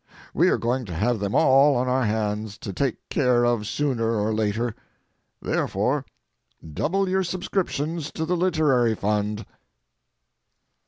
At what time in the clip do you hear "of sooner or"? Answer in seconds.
3.45-4.33